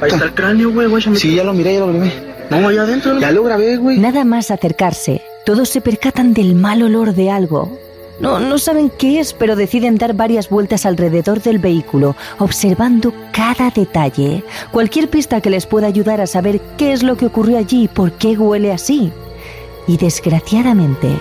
Ahí 0.00 0.10
está 0.10 0.24
el 0.24 0.34
cráneo, 0.34 0.70
güey. 0.70 0.88
Sí, 1.16 1.34
ya 1.34 1.44
lo 1.44 1.52
miré, 1.52 1.74
ya 1.74 1.80
lo 1.80 1.88
grabé. 1.88 2.12
No, 2.50 2.68
allá 2.68 2.82
adentro. 2.82 3.18
Ya 3.18 3.32
lo 3.32 3.42
grabé, 3.42 3.76
güey. 3.76 3.98
Nada 3.98 4.24
más 4.24 4.50
acercarse, 4.50 5.22
todos 5.46 5.68
se 5.68 5.80
percatan 5.80 6.34
del 6.34 6.56
mal 6.56 6.82
olor 6.82 7.14
de 7.14 7.30
algo. 7.30 7.78
No, 8.18 8.40
no 8.40 8.58
saben 8.58 8.90
qué 8.90 9.20
es, 9.20 9.32
pero 9.32 9.54
deciden 9.54 9.96
dar 9.96 10.12
varias 10.12 10.50
vueltas 10.50 10.84
alrededor 10.84 11.40
del 11.40 11.60
vehículo, 11.60 12.16
observando 12.40 13.14
cada 13.30 13.70
detalle, 13.70 14.42
cualquier 14.72 15.08
pista 15.08 15.40
que 15.40 15.50
les 15.50 15.64
pueda 15.64 15.86
ayudar 15.86 16.20
a 16.20 16.26
saber 16.26 16.60
qué 16.76 16.92
es 16.92 17.04
lo 17.04 17.16
que 17.16 17.26
ocurrió 17.26 17.58
allí 17.58 17.84
y 17.84 17.88
por 17.88 18.10
qué 18.12 18.36
huele 18.36 18.72
así. 18.72 19.12
Y 19.86 19.98
desgraciadamente, 19.98 21.16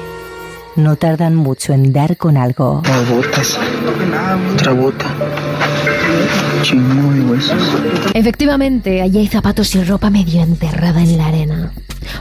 no 0.76 0.96
tardan 0.96 1.36
mucho 1.36 1.74
en 1.74 1.94
dar 1.94 2.18
con 2.18 2.36
algo. 2.36 2.82
Chingo 6.62 7.14
de 7.14 7.22
huesos. 7.22 7.62
Efectivamente, 8.14 9.02
allí 9.02 9.20
hay 9.20 9.28
zapatos 9.28 9.74
y 9.76 9.84
ropa 9.84 10.10
medio 10.10 10.42
enterrada 10.42 11.02
en 11.02 11.18
la 11.18 11.28
arena. 11.28 11.72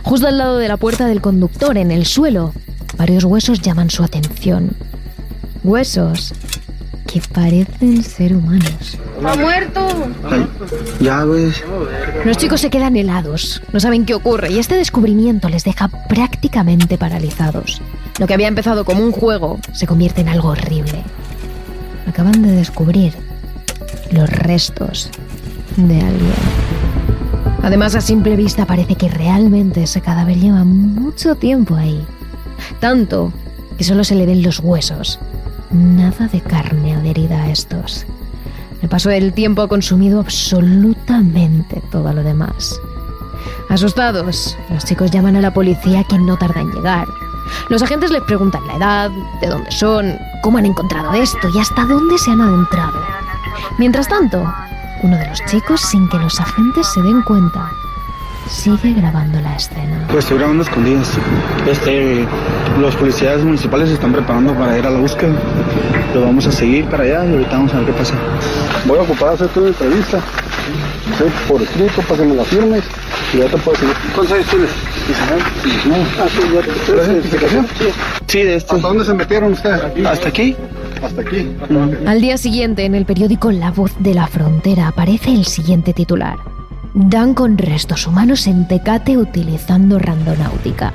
Justo 0.03 0.27
al 0.27 0.39
lado 0.39 0.59
de 0.59 0.69
la 0.69 0.77
puerta 0.77 1.07
del 1.07 1.21
conductor, 1.21 1.79
en 1.79 1.91
el 1.91 2.07
suelo, 2.07 2.53
varios 2.97 3.25
huesos 3.25 3.61
llaman 3.61 3.91
su 3.91 4.03
atención. 4.03 4.71
Huesos 5.63 6.35
que 7.07 7.21
parecen 7.33 8.03
ser 8.03 8.35
humanos. 8.35 8.99
¡Ha 9.25 9.37
muerto! 9.37 9.87
Ay, 10.25 10.47
ya, 11.01 11.25
ves. 11.25 11.63
Los 12.25 12.37
chicos 12.37 12.61
se 12.61 12.71
quedan 12.71 12.97
helados, 12.97 13.63
no 13.73 13.81
saben 13.81 14.05
qué 14.05 14.15
ocurre 14.15 14.51
y 14.51 14.59
este 14.59 14.77
descubrimiento 14.77 15.49
les 15.49 15.65
deja 15.65 15.89
prácticamente 16.09 16.99
paralizados. 16.99 17.81
Lo 18.19 18.27
que 18.27 18.35
había 18.35 18.49
empezado 18.49 18.85
como 18.85 19.05
un 19.05 19.13
juego 19.13 19.59
se 19.73 19.87
convierte 19.87 20.23
en 20.23 20.29
algo 20.29 20.49
horrible. 20.49 21.03
Acaban 22.07 22.43
de 22.43 22.53
descubrir 22.53 23.15
los 24.15 24.31
restos 24.31 25.11
de 25.77 26.01
alguien. 26.01 26.33
Además, 27.63 27.95
a 27.95 28.01
simple 28.01 28.37
vista 28.37 28.67
parece 28.67 28.95
que 28.95 29.09
realmente 29.09 29.83
ese 29.83 30.01
cadáver 30.01 30.39
lleva 30.39 30.65
mucho 30.65 31.35
tiempo 31.35 31.75
ahí. 31.75 32.05
Tanto 32.81 33.33
que 33.77 33.85
solo 33.85 34.05
se 34.05 34.15
le 34.15 34.27
ven 34.27 34.43
los 34.43 34.61
huesos. 34.61 35.19
Nada 35.71 36.29
de 36.29 36.41
carne 36.41 36.95
adherida 36.95 37.43
a 37.43 37.51
estos. 37.51 38.07
El 38.83 38.89
paso 38.89 39.09
del 39.09 39.33
tiempo 39.33 39.63
ha 39.63 39.69
consumido 39.69 40.21
absolutamente 40.21 41.83
todo 41.91 42.13
lo 42.13 42.23
demás. 42.23 42.79
Asustados, 43.71 44.57
los 44.71 44.85
chicos 44.85 45.11
llaman 45.11 45.37
a 45.37 45.41
la 45.41 45.55
policía 45.55 46.05
que 46.05 46.19
no 46.19 46.37
tarda 46.37 46.61
en 46.61 46.71
llegar. 46.71 47.09
Los 47.71 47.83
agentes 47.83 48.11
les 48.11 48.23
preguntan 48.23 48.67
la 48.67 48.77
edad, 48.77 49.11
de 49.41 49.49
dónde 49.49 49.71
son, 49.73 50.19
cómo 50.43 50.59
han 50.59 50.67
encontrado 50.67 51.13
esto 51.15 51.49
y 51.55 51.59
hasta 51.59 51.85
dónde 51.87 52.19
se 52.19 52.31
han 52.31 52.43
adentrado. 52.43 53.14
Mientras 53.79 54.09
tanto, 54.09 54.45
uno 55.03 55.17
de 55.17 55.27
los 55.27 55.45
chicos, 55.47 55.81
sin 55.81 56.09
que 56.09 56.19
los 56.19 56.41
agentes 56.41 56.87
se 56.93 57.03
den 57.03 57.23
cuenta, 57.23 57.71
sigue 58.49 58.95
grabando 58.95 59.41
la 59.41 59.57
escena. 59.57 60.07
Pues 60.09 60.25
estoy 60.25 60.39
grabando 60.39 60.63
escondidas. 60.63 61.11
Este, 61.67 62.27
los 62.79 62.95
policías 62.97 63.43
municipales 63.43 63.89
se 63.89 63.95
están 63.95 64.13
preparando 64.13 64.55
para 64.55 64.79
ir 64.79 64.87
a 64.87 64.91
la 64.91 64.99
búsqueda. 64.99 65.35
Lo 66.15 66.23
vamos 66.23 66.47
a 66.47 66.53
seguir 66.53 66.85
para 66.87 67.05
allá 67.05 67.25
y 67.27 67.33
ahorita 67.33 67.51
vamos 67.51 67.75
a 67.75 67.79
ver 67.79 67.87
qué 67.87 67.93
pasa. 67.93 68.15
Voy 68.87 68.99
a 68.99 69.03
ocupar 69.03 69.31
a 69.31 69.33
hacer 69.33 69.49
tu 69.49 69.67
entrevista. 69.67 70.21
Sí, 71.19 71.25
por 71.49 71.63
escrito, 71.63 72.03
para 72.03 72.23
que 72.23 72.29
me 72.29 72.35
la 72.35 72.45
firmes 72.45 72.85
y 73.33 73.39
ya 73.39 73.47
te 73.47 73.57
puedo 73.59 73.79
seguir. 73.79 73.95
¿Cuántos 74.15 74.37
años 74.37 74.47
tienes? 74.49 74.71
19. 75.07 75.43
Ah, 76.19 76.27
sí, 76.29 76.41
ya 76.55 76.61
te 76.61 76.71
¿Tienes 76.73 77.09
identificación? 77.09 77.67
Sí. 77.79 77.85
Sí, 78.27 78.43
de 78.43 78.57
este. 78.57 78.75
¿Hasta 78.75 78.89
dónde 78.89 79.05
se 79.05 79.15
metieron 79.15 79.53
ustedes? 79.53 80.07
¿Hasta 80.07 80.29
aquí? 80.29 80.57
Hasta 81.03 81.21
aquí. 81.21 81.57
Al 82.07 82.21
día 82.21 82.39
siguiente, 82.39 82.85
en 82.85 82.95
el 82.95 83.05
periódico 83.05 83.51
La 83.51 83.71
Voz 83.71 83.93
de 83.99 84.15
la 84.15 84.27
Frontera 84.27 84.89
aparece 84.89 85.33
el 85.33 85.45
siguiente 85.45 85.93
titular. 85.93 86.39
Dan 86.95 87.35
con 87.35 87.59
restos 87.59 88.07
humanos 88.07 88.47
en 88.47 88.69
Tecate 88.69 89.19
utilizando 89.19 89.99
randonáutica. 89.99 90.93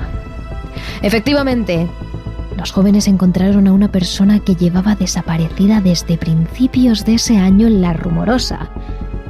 Efectivamente, 1.02 1.88
los 2.58 2.72
jóvenes 2.72 3.08
encontraron 3.08 3.68
a 3.68 3.74
una 3.74 3.92
persona 3.92 4.40
que 4.40 4.56
llevaba 4.56 4.96
desaparecida 4.96 5.82
desde 5.82 6.18
principios 6.18 7.06
de 7.06 7.16
ese 7.16 7.38
año 7.38 7.68
en 7.68 7.82
La 7.82 7.94
Rumorosa, 7.94 8.70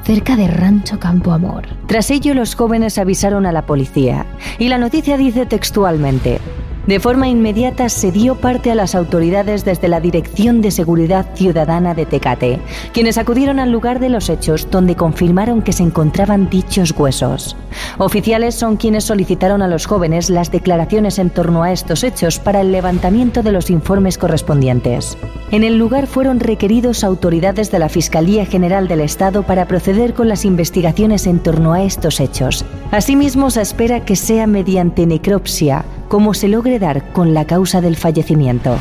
cerca 0.03 0.35
de 0.35 0.47
Rancho 0.47 0.99
Campo 0.99 1.31
Amor. 1.31 1.67
Tras 1.87 2.09
ello, 2.09 2.33
los 2.33 2.55
jóvenes 2.55 2.97
avisaron 2.97 3.45
a 3.45 3.51
la 3.51 3.65
policía 3.65 4.25
y 4.57 4.69
la 4.69 4.77
noticia 4.77 5.17
dice 5.17 5.45
textualmente, 5.45 6.39
de 6.89 6.99
forma 6.99 7.27
inmediata 7.27 7.87
se 7.87 8.11
dio 8.11 8.33
parte 8.33 8.71
a 8.71 8.75
las 8.75 8.95
autoridades 8.95 9.63
desde 9.63 9.87
la 9.87 10.01
Dirección 10.01 10.59
de 10.59 10.71
Seguridad 10.71 11.35
Ciudadana 11.35 11.93
de 11.93 12.07
Tecate, 12.07 12.59
quienes 12.93 13.19
acudieron 13.19 13.59
al 13.59 13.71
lugar 13.71 13.99
de 13.99 14.09
los 14.09 14.27
hechos 14.27 14.71
donde 14.71 14.95
confirmaron 14.95 15.61
que 15.61 15.71
se 15.71 15.83
encontraban 15.83 16.49
dichos 16.49 16.91
huesos. 16.97 17.55
Oficiales 17.99 18.55
son 18.55 18.75
quienes 18.75 19.03
solicitaron 19.03 19.61
a 19.61 19.67
los 19.67 19.85
jóvenes 19.85 20.31
las 20.31 20.51
declaraciones 20.51 21.19
en 21.19 21.29
torno 21.29 21.61
a 21.61 21.71
estos 21.71 22.03
hechos 22.03 22.39
para 22.39 22.61
el 22.61 22.71
levantamiento 22.71 23.43
de 23.43 23.51
los 23.51 23.69
informes 23.69 24.17
correspondientes. 24.17 25.15
En 25.51 25.63
el 25.63 25.77
lugar 25.77 26.07
fueron 26.07 26.39
requeridos 26.39 27.03
autoridades 27.03 27.69
de 27.69 27.77
la 27.77 27.89
Fiscalía 27.89 28.47
General 28.47 28.87
del 28.87 29.01
Estado 29.01 29.43
para 29.43 29.67
proceder 29.67 30.15
con 30.15 30.27
las 30.27 30.43
investigaciones 30.43 31.27
en 31.27 31.37
torno 31.37 31.73
a 31.73 31.83
estos 31.83 32.19
hechos. 32.19 32.65
Asimismo, 32.89 33.51
se 33.51 33.61
espera 33.61 34.05
que 34.05 34.15
sea 34.15 34.47
mediante 34.47 35.05
necropsia 35.05 35.85
como 36.09 36.33
se 36.33 36.49
logre 36.49 36.79
dar 36.79 37.13
con 37.13 37.33
la 37.33 37.45
causa 37.45 37.79
del 37.79 37.95
fallecimiento. 37.95 38.77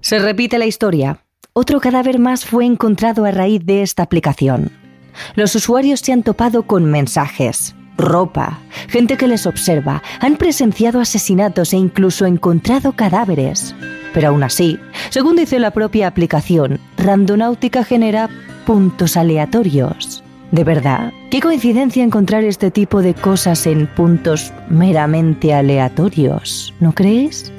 Se 0.00 0.18
repite 0.18 0.58
la 0.58 0.66
historia. 0.66 1.18
Otro 1.52 1.80
cadáver 1.80 2.18
más 2.18 2.44
fue 2.44 2.64
encontrado 2.64 3.24
a 3.24 3.30
raíz 3.30 3.64
de 3.64 3.82
esta 3.82 4.02
aplicación. 4.02 4.70
Los 5.34 5.54
usuarios 5.54 6.00
se 6.00 6.12
han 6.12 6.22
topado 6.22 6.64
con 6.64 6.84
mensajes, 6.84 7.74
ropa, 7.96 8.58
gente 8.88 9.16
que 9.16 9.28
les 9.28 9.46
observa, 9.46 10.02
han 10.20 10.36
presenciado 10.36 11.00
asesinatos 11.00 11.72
e 11.72 11.76
incluso 11.76 12.26
encontrado 12.26 12.92
cadáveres. 12.92 13.74
Pero 14.12 14.28
aún 14.28 14.42
así, 14.42 14.78
según 15.10 15.36
dice 15.36 15.58
la 15.58 15.70
propia 15.70 16.08
aplicación, 16.08 16.80
Randonáutica 16.96 17.84
genera 17.84 18.28
puntos 18.66 19.16
aleatorios. 19.16 20.23
¿De 20.54 20.62
verdad? 20.62 21.12
¿Qué 21.30 21.40
coincidencia 21.40 22.04
encontrar 22.04 22.44
este 22.44 22.70
tipo 22.70 23.02
de 23.02 23.12
cosas 23.12 23.66
en 23.66 23.88
puntos 23.88 24.52
meramente 24.68 25.52
aleatorios? 25.52 26.72
¿No 26.78 26.94
crees? 26.94 27.52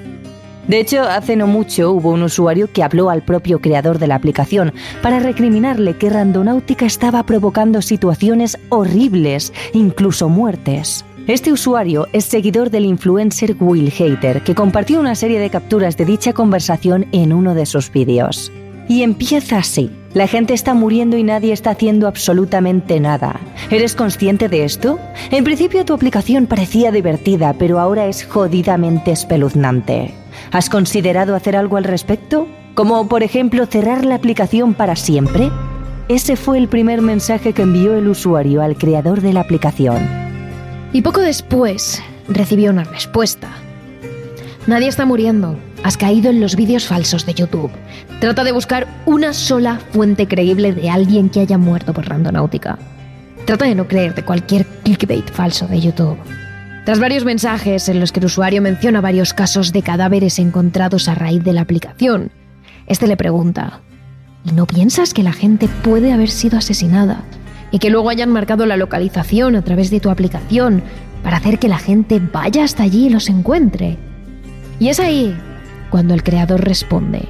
De 0.70 0.80
hecho, 0.80 1.02
hace 1.02 1.36
no 1.36 1.46
mucho 1.46 1.92
hubo 1.92 2.12
un 2.12 2.24
usuario 2.24 2.72
que 2.72 2.84
habló 2.84 3.10
al 3.10 3.22
propio 3.22 3.60
creador 3.60 4.00
de 4.00 4.08
la 4.08 4.16
aplicación 4.16 4.74
para 5.02 5.20
recriminarle 5.20 5.98
que 5.98 6.10
Randonáutica 6.10 6.86
estaba 6.86 7.24
provocando 7.24 7.82
situaciones 7.82 8.58
horribles, 8.70 9.52
incluso 9.74 10.30
muertes. 10.30 11.04
Este 11.28 11.52
usuario 11.52 12.08
es 12.14 12.24
seguidor 12.24 12.70
del 12.70 12.86
influencer 12.86 13.58
Will 13.60 13.92
Hater, 13.92 14.42
que 14.42 14.56
compartió 14.56 15.02
una 15.02 15.16
serie 15.16 15.42
de 15.42 15.50
capturas 15.50 15.98
de 15.98 16.06
dicha 16.06 16.32
conversación 16.32 17.08
en 17.12 17.34
uno 17.34 17.56
de 17.56 17.66
sus 17.66 17.92
vídeos. 17.92 18.54
Y 18.88 19.04
empieza 19.04 19.58
así. 19.58 19.92
La 20.14 20.28
gente 20.28 20.54
está 20.54 20.74
muriendo 20.74 21.18
y 21.18 21.24
nadie 21.24 21.52
está 21.52 21.72
haciendo 21.72 22.08
absolutamente 22.08 23.00
nada. 23.00 23.40
¿Eres 23.70 23.96
consciente 23.96 24.48
de 24.48 24.64
esto? 24.64 25.00
En 25.32 25.44
principio 25.44 25.84
tu 25.86 25.94
aplicación 25.94 26.48
parecía 26.48 26.92
divertida, 26.92 27.54
pero 27.54 27.80
ahora 27.80 28.06
es 28.06 28.24
jodidamente 28.24 29.12
espeluznante. 29.12 30.14
¿Has 30.52 30.70
considerado 30.70 31.36
hacer 31.36 31.56
algo 31.56 31.78
al 31.78 31.84
respecto? 31.84 32.48
como 32.76 33.08
por 33.08 33.24
ejemplo 33.24 33.66
cerrar 33.66 34.06
la 34.06 34.16
aplicación 34.16 34.74
para 34.74 34.96
siempre. 34.96 35.50
Ese 36.10 36.36
fue 36.36 36.60
el 36.60 36.68
primer 36.68 37.02
mensaje 37.02 37.54
que 37.54 37.64
envió 37.64 37.96
el 37.96 38.08
usuario 38.08 38.62
al 38.62 38.78
creador 38.78 39.22
de 39.22 39.34
la 39.34 39.40
aplicación. 39.40 40.08
Y 40.94 41.02
poco 41.02 41.22
después 41.22 42.04
recibió 42.28 42.70
una 42.72 42.84
respuesta. 42.84 43.50
Nadie 44.68 44.88
está 44.88 45.06
muriendo. 45.06 45.60
Has 45.84 45.96
caído 45.96 46.32
en 46.32 46.42
los 46.42 46.56
vídeos 46.56 46.88
falsos 46.88 47.28
de 47.28 47.36
YouTube. 47.36 47.70
Trata 48.20 48.44
de 48.44 48.52
buscar 48.52 48.88
una 49.06 49.32
sola 49.32 49.80
fuente 49.92 50.28
creíble 50.28 50.74
de 50.74 50.90
alguien 50.90 51.30
que 51.30 51.42
haya 51.42 51.60
muerto 51.60 51.94
por 51.94 52.08
randonáutica. 52.10 52.80
Trata 53.46 53.66
de 53.66 53.76
no 53.76 53.88
creer 53.88 54.16
de 54.16 54.26
cualquier 54.26 54.66
clickbait 54.66 55.30
falso 55.30 55.68
de 55.68 55.82
YouTube. 55.82 56.18
Tras 56.84 57.00
varios 57.00 57.26
mensajes 57.26 57.90
en 57.90 58.00
los 58.00 58.12
que 58.12 58.20
el 58.20 58.26
usuario 58.26 58.60
menciona 58.64 59.02
varios 59.02 59.36
casos 59.36 59.72
de 59.72 59.84
cadáveres 59.84 60.40
encontrados 60.40 61.08
a 61.10 61.14
raíz 61.14 61.44
de 61.44 61.54
la 61.54 61.62
aplicación, 61.62 62.32
este 62.88 63.06
le 63.06 63.18
pregunta, 63.18 63.82
¿y 64.46 64.52
no 64.52 64.66
piensas 64.66 65.14
que 65.14 65.22
la 65.22 65.34
gente 65.34 65.68
puede 65.84 66.12
haber 66.12 66.32
sido 66.32 66.58
asesinada 66.58 67.22
y 67.70 67.78
que 67.78 67.92
luego 67.92 68.10
hayan 68.10 68.32
marcado 68.32 68.66
la 68.66 68.78
localización 68.78 69.56
a 69.56 69.62
través 69.62 69.92
de 69.92 70.00
tu 70.00 70.10
aplicación 70.10 70.82
para 71.24 71.38
hacer 71.38 71.60
que 71.60 71.68
la 71.68 71.78
gente 71.78 72.20
vaya 72.20 72.64
hasta 72.64 72.82
allí 72.82 73.06
y 73.06 73.10
los 73.10 73.30
encuentre? 73.30 74.00
Y 74.80 74.90
es 74.90 75.00
ahí 75.00 75.36
cuando 75.90 76.14
el 76.14 76.24
creador 76.24 76.64
responde, 76.64 77.28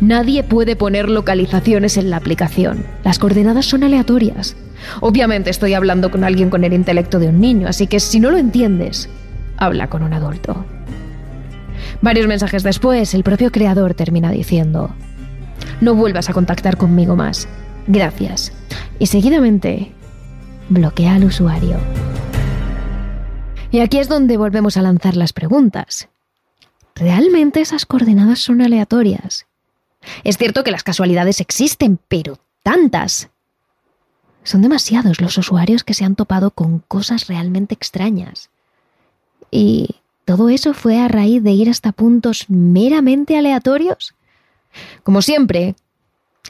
Nadie 0.00 0.42
puede 0.42 0.76
poner 0.76 1.08
localizaciones 1.08 1.96
en 1.96 2.10
la 2.10 2.16
aplicación. 2.16 2.84
Las 3.04 3.18
coordenadas 3.18 3.66
son 3.66 3.82
aleatorias. 3.82 4.56
Obviamente 5.00 5.50
estoy 5.50 5.74
hablando 5.74 6.10
con 6.10 6.24
alguien 6.24 6.50
con 6.50 6.64
el 6.64 6.72
intelecto 6.72 7.18
de 7.18 7.28
un 7.28 7.40
niño, 7.40 7.68
así 7.68 7.86
que 7.86 8.00
si 8.00 8.20
no 8.20 8.30
lo 8.30 8.38
entiendes, 8.38 9.08
habla 9.56 9.88
con 9.88 10.02
un 10.02 10.12
adulto. 10.12 10.64
Varios 12.00 12.26
mensajes 12.26 12.62
después, 12.62 13.12
el 13.14 13.24
propio 13.24 13.50
creador 13.50 13.94
termina 13.94 14.30
diciendo, 14.30 14.94
no 15.80 15.94
vuelvas 15.94 16.30
a 16.30 16.32
contactar 16.32 16.76
conmigo 16.76 17.16
más. 17.16 17.48
Gracias. 17.86 18.52
Y 18.98 19.06
seguidamente, 19.06 19.92
bloquea 20.68 21.14
al 21.14 21.24
usuario. 21.24 21.76
Y 23.70 23.80
aquí 23.80 23.98
es 23.98 24.08
donde 24.08 24.36
volvemos 24.36 24.76
a 24.76 24.82
lanzar 24.82 25.16
las 25.16 25.32
preguntas. 25.32 26.08
¿Realmente 26.98 27.60
esas 27.60 27.86
coordenadas 27.86 28.40
son 28.40 28.60
aleatorias? 28.60 29.46
Es 30.24 30.36
cierto 30.36 30.64
que 30.64 30.70
las 30.70 30.82
casualidades 30.82 31.40
existen, 31.40 31.98
pero 32.08 32.38
tantas. 32.62 33.30
Son 34.42 34.62
demasiados 34.62 35.20
los 35.20 35.38
usuarios 35.38 35.84
que 35.84 35.94
se 35.94 36.04
han 36.04 36.16
topado 36.16 36.50
con 36.50 36.80
cosas 36.80 37.28
realmente 37.28 37.74
extrañas. 37.74 38.50
Y 39.50 39.96
todo 40.24 40.48
eso 40.48 40.74
fue 40.74 41.00
a 41.00 41.08
raíz 41.08 41.42
de 41.42 41.52
ir 41.52 41.70
hasta 41.70 41.92
puntos 41.92 42.46
meramente 42.48 43.38
aleatorios. 43.38 44.14
Como 45.02 45.22
siempre, 45.22 45.76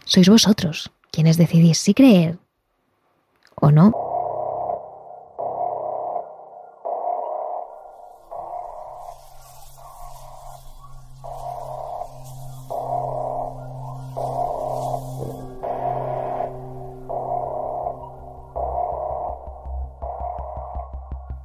sois 0.05 0.29
vosotros 0.29 0.91
quienes 1.11 1.37
decidís 1.37 1.79
si 1.79 1.95
creer 1.95 2.39
o 3.55 3.71
no. 3.71 4.08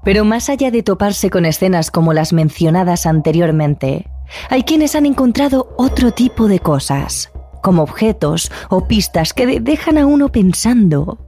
Pero 0.04 0.26
más 0.26 0.50
allá 0.50 0.72
de 0.72 0.84
toparse 0.84 1.30
con 1.30 1.46
escenas 1.46 1.92
como 1.92 2.14
las 2.14 2.34
mencionadas 2.34 3.06
anteriormente, 3.06 4.08
hay 4.50 4.64
quienes 4.64 4.96
han 4.96 5.06
encontrado 5.06 5.74
otro 5.78 6.12
tipo 6.12 6.48
de 6.48 6.60
cosas, 6.60 7.32
como 7.62 7.84
objetos 7.84 8.52
o 8.70 8.88
pistas 8.88 9.34
que 9.34 9.60
dejan 9.60 9.98
a 9.98 10.06
uno 10.06 10.30
pensando. 10.30 11.20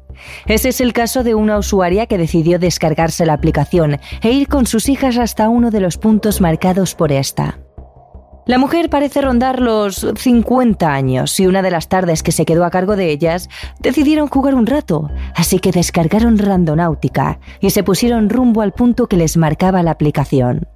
Ese 0.46 0.70
es 0.70 0.82
el 0.82 0.94
caso 0.94 1.24
de 1.24 1.36
una 1.36 1.58
usuaria 1.58 2.06
que 2.06 2.18
decidió 2.18 2.60
descargarse 2.60 3.26
la 3.26 3.34
aplicación 3.34 4.00
e 4.22 4.32
ir 4.32 4.48
con 4.48 4.66
sus 4.66 4.90
hijas 4.90 5.18
hasta 5.18 5.50
uno 5.50 5.72
de 5.72 5.82
los 5.82 5.98
puntos 5.98 6.42
marcados 6.42 6.96
por 6.96 7.12
esta. 7.12 7.60
La 8.48 8.60
mujer 8.60 8.92
parece 8.92 9.22
rondar 9.22 9.60
los 9.60 10.06
50 10.16 10.94
años 10.94 11.40
y 11.40 11.48
una 11.48 11.64
de 11.64 11.72
las 11.72 11.90
tardes 11.90 12.22
que 12.22 12.32
se 12.32 12.46
quedó 12.46 12.64
a 12.64 12.70
cargo 12.70 12.96
de 12.96 13.10
ellas 13.10 13.50
decidieron 13.80 14.28
jugar 14.28 14.54
un 14.54 14.68
rato, 14.68 15.10
así 15.36 15.58
que 15.58 15.72
descargaron 15.72 16.38
Randonáutica 16.38 17.40
y 17.60 17.72
se 17.72 17.84
pusieron 17.84 18.30
rumbo 18.30 18.62
al 18.62 18.72
punto 18.72 19.08
que 19.08 19.18
les 19.18 19.36
marcaba 19.36 19.82
la 19.82 19.92
aplicación. 19.92 20.68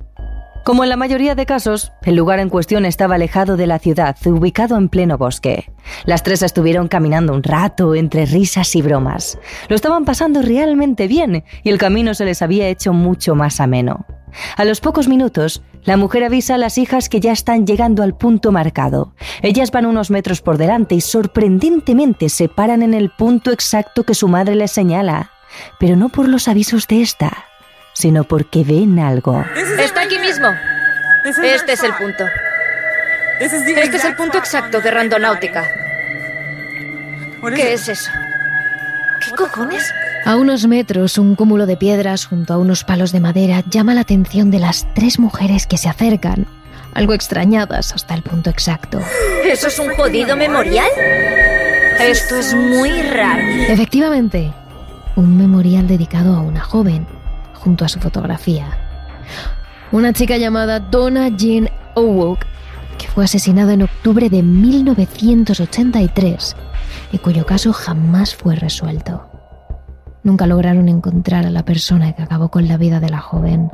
Como 0.65 0.83
en 0.83 0.89
la 0.89 0.97
mayoría 0.97 1.35
de 1.35 1.45
casos, 1.45 1.93
el 2.03 2.15
lugar 2.15 2.39
en 2.39 2.49
cuestión 2.49 2.85
estaba 2.85 3.15
alejado 3.15 3.55
de 3.55 3.67
la 3.67 3.79
ciudad, 3.79 4.15
ubicado 4.25 4.75
en 4.75 4.89
pleno 4.89 5.17
bosque. 5.17 5.71
Las 6.05 6.23
tres 6.23 6.41
estuvieron 6.41 6.87
caminando 6.87 7.33
un 7.33 7.43
rato 7.43 7.93
entre 7.93 8.25
risas 8.25 8.75
y 8.75 8.81
bromas. 8.81 9.37
Lo 9.67 9.75
estaban 9.75 10.05
pasando 10.05 10.41
realmente 10.41 11.07
bien 11.07 11.43
y 11.63 11.69
el 11.69 11.77
camino 11.77 12.13
se 12.15 12.25
les 12.25 12.41
había 12.41 12.67
hecho 12.67 12.93
mucho 12.93 13.35
más 13.35 13.59
ameno. 13.59 14.05
A 14.55 14.65
los 14.65 14.81
pocos 14.81 15.07
minutos, 15.07 15.61
la 15.83 15.97
mujer 15.97 16.23
avisa 16.23 16.55
a 16.55 16.57
las 16.57 16.77
hijas 16.77 17.09
que 17.09 17.19
ya 17.19 17.31
están 17.31 17.65
llegando 17.65 18.03
al 18.03 18.15
punto 18.15 18.51
marcado. 18.51 19.13
Ellas 19.41 19.71
van 19.71 19.85
unos 19.85 20.11
metros 20.11 20.41
por 20.41 20.57
delante 20.57 20.95
y 20.95 21.01
sorprendentemente 21.01 22.29
se 22.29 22.49
paran 22.49 22.81
en 22.81 22.93
el 22.93 23.09
punto 23.09 23.51
exacto 23.51 24.03
que 24.03 24.13
su 24.13 24.27
madre 24.27 24.55
les 24.55 24.71
señala. 24.71 25.31
Pero 25.79 25.95
no 25.95 26.09
por 26.09 26.27
los 26.27 26.47
avisos 26.47 26.87
de 26.87 27.01
esta, 27.01 27.45
sino 27.93 28.23
porque 28.23 28.63
ven 28.63 28.99
algo. 28.99 29.43
Está 29.79 30.01
aquí 30.01 30.19
mismo. 30.19 30.47
Este 31.25 31.73
es 31.73 31.83
el 31.83 31.93
punto. 31.93 32.25
Este 33.39 33.95
es 33.95 34.05
el 34.05 34.15
punto 34.15 34.37
exacto 34.37 34.81
de 34.81 34.91
Randonáutica. 34.91 35.65
¿Qué 37.55 37.73
es 37.73 37.87
eso? 37.87 38.11
¿Qué 39.23 39.31
cojones? 39.35 39.93
A 40.29 40.35
unos 40.35 40.67
metros, 40.67 41.17
un 41.17 41.33
cúmulo 41.33 41.65
de 41.65 41.75
piedras 41.75 42.27
junto 42.27 42.53
a 42.53 42.59
unos 42.59 42.83
palos 42.83 43.11
de 43.11 43.19
madera 43.19 43.63
llama 43.67 43.95
la 43.95 44.01
atención 44.01 44.51
de 44.51 44.59
las 44.59 44.85
tres 44.93 45.17
mujeres 45.17 45.65
que 45.65 45.79
se 45.79 45.89
acercan, 45.89 46.45
algo 46.93 47.13
extrañadas 47.13 47.95
hasta 47.95 48.13
el 48.13 48.21
punto 48.21 48.51
exacto. 48.51 48.99
¿Eso 49.43 49.69
es 49.69 49.79
un 49.79 49.89
jodido 49.95 50.37
memorial? 50.37 50.85
Esto 51.99 52.35
es 52.35 52.53
muy 52.53 53.01
raro. 53.01 53.41
Efectivamente, 53.69 54.53
un 55.15 55.35
memorial 55.35 55.87
dedicado 55.87 56.35
a 56.35 56.41
una 56.41 56.61
joven, 56.61 57.07
junto 57.55 57.83
a 57.83 57.89
su 57.89 57.99
fotografía. 57.99 58.67
Una 59.91 60.13
chica 60.13 60.37
llamada 60.37 60.79
Donna 60.79 61.29
Jean 61.29 61.71
Owok, 61.95 62.45
que 62.99 63.07
fue 63.07 63.25
asesinada 63.25 63.73
en 63.73 63.81
octubre 63.81 64.29
de 64.29 64.43
1983 64.43 66.55
y 67.13 67.17
cuyo 67.17 67.47
caso 67.47 67.73
jamás 67.73 68.35
fue 68.35 68.55
resuelto. 68.55 69.28
Nunca 70.23 70.47
lograron 70.47 70.89
encontrar 70.89 71.45
a 71.45 71.51
la 71.51 71.63
persona 71.63 72.13
que 72.13 72.23
acabó 72.23 72.49
con 72.49 72.67
la 72.67 72.77
vida 72.77 72.99
de 72.99 73.09
la 73.09 73.19
joven. 73.19 73.71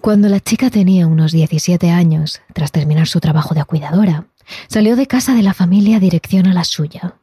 Cuando 0.00 0.28
la 0.28 0.40
chica 0.40 0.70
tenía 0.70 1.06
unos 1.06 1.32
17 1.32 1.90
años, 1.90 2.40
tras 2.54 2.72
terminar 2.72 3.08
su 3.08 3.20
trabajo 3.20 3.54
de 3.54 3.64
cuidadora, 3.64 4.24
salió 4.68 4.96
de 4.96 5.06
casa 5.06 5.34
de 5.34 5.42
la 5.42 5.54
familia 5.54 6.00
dirección 6.00 6.46
a 6.46 6.54
la 6.54 6.64
suya, 6.64 7.16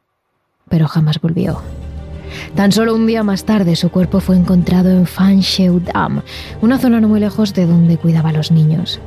pero 0.68 0.86
jamás 0.86 1.20
volvió. 1.20 1.62
Tan 2.54 2.72
solo 2.72 2.94
un 2.94 3.06
día 3.06 3.22
más 3.22 3.44
tarde 3.44 3.76
su 3.76 3.90
cuerpo 3.90 4.20
fue 4.20 4.36
encontrado 4.36 4.90
en 4.90 5.06
Fansheu 5.06 5.80
Dam, 5.80 6.22
una 6.60 6.78
zona 6.78 7.00
no 7.00 7.08
muy 7.08 7.18
lejos 7.18 7.54
de 7.54 7.66
donde 7.66 7.98
cuidaba 7.98 8.28
a 8.28 8.32
los 8.32 8.50
niños. 8.50 9.00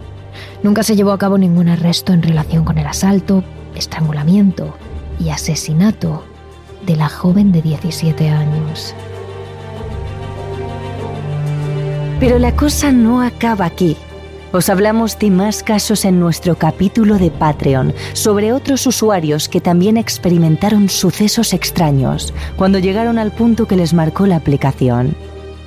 Nunca 0.64 0.84
se 0.84 0.96
llevó 0.96 1.12
a 1.12 1.18
cabo 1.18 1.38
ningún 1.38 1.70
arresto 1.70 2.14
en 2.14 2.22
relación 2.22 2.64
con 2.66 2.78
el 2.78 2.88
asalto, 2.88 3.44
estrangulamiento 3.76 4.76
y 5.20 5.30
asesinato 5.30 6.24
de 6.86 6.96
la 6.96 7.10
joven 7.10 7.52
de 7.52 7.62
17 7.62 8.30
años. 8.30 8.94
Pero 12.20 12.38
la 12.38 12.56
cosa 12.56 12.92
no 12.92 13.22
acaba 13.22 13.66
aquí. 13.66 13.96
Os 14.52 14.70
hablamos 14.70 15.20
de 15.20 15.30
más 15.30 15.62
casos 15.62 16.06
en 16.06 16.20
nuestro 16.20 16.56
capítulo 16.56 17.20
de 17.20 17.30
Patreon 17.30 17.94
sobre 18.14 18.52
otros 18.52 18.88
usuarios 18.88 19.48
que 19.48 19.62
también 19.62 19.96
experimentaron 19.96 20.90
sucesos 20.90 21.54
extraños 21.54 22.34
cuando 22.58 22.80
llegaron 22.80 23.20
al 23.20 23.32
punto 23.32 23.68
que 23.68 23.76
les 23.76 23.94
marcó 23.94 24.26
la 24.26 24.38
aplicación. 24.38 25.16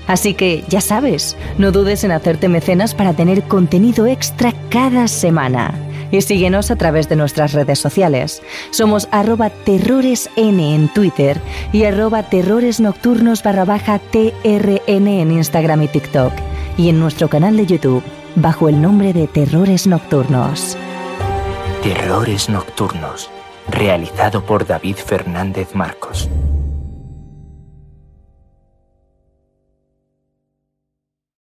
Así 0.06 0.34
que 0.34 0.64
ya 0.68 0.80
sabes, 0.80 1.36
no 1.58 1.72
dudes 1.72 2.04
en 2.04 2.12
hacerte 2.12 2.48
mecenas 2.48 2.94
para 2.94 3.14
tener 3.14 3.44
contenido 3.44 4.06
extra 4.06 4.52
cada 4.68 5.08
semana. 5.08 5.74
Y 6.10 6.20
síguenos 6.20 6.70
a 6.70 6.76
través 6.76 7.08
de 7.08 7.16
nuestras 7.16 7.54
redes 7.54 7.78
sociales. 7.78 8.42
Somos 8.70 9.08
arroba 9.10 9.48
terroresn 9.48 10.60
en 10.60 10.88
Twitter 10.88 11.40
y 11.72 11.84
arroba 11.84 12.22
terroresnocturnos 12.24 13.42
barra 13.42 13.64
baja 13.64 13.98
trn 13.98 15.08
en 15.08 15.32
Instagram 15.32 15.82
y 15.82 15.88
TikTok. 15.88 16.32
Y 16.76 16.90
en 16.90 17.00
nuestro 17.00 17.28
canal 17.28 17.56
de 17.56 17.66
YouTube, 17.66 18.02
bajo 18.34 18.68
el 18.68 18.80
nombre 18.80 19.14
de 19.14 19.26
Terrores 19.26 19.86
Nocturnos. 19.86 20.76
Terrores 21.82 22.48
Nocturnos, 22.50 23.30
realizado 23.70 24.44
por 24.44 24.66
David 24.66 24.96
Fernández 24.96 25.74
Marcos. 25.74 26.28